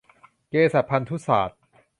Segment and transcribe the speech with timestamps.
[0.49, 1.59] เภสัชพันธุศาสตร์